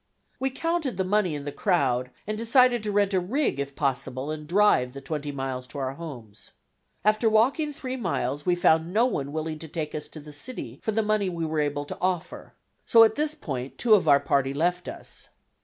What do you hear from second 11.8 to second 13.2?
to offer; so at